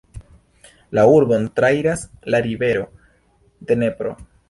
[0.99, 2.91] La urbon trairas la rivero
[3.71, 4.21] Dnepro.